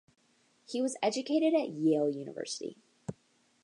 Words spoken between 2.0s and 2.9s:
University.